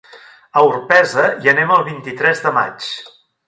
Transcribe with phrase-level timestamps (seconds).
[0.57, 2.91] A Orpesa hi anem el vint-i-tres de maig.